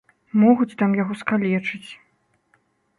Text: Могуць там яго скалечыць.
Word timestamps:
Могуць 0.43 0.77
там 0.79 0.97
яго 1.01 1.13
скалечыць. 1.21 1.85